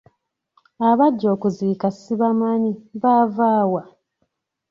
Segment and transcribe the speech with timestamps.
[0.89, 3.83] Abajja okuziika sibamanyi, baava wa?